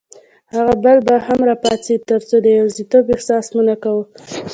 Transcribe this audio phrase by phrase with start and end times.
[0.53, 4.03] هغه بل به هم راپاڅېد، ترڅو د یوازیتوب احساس مو نه کاوه.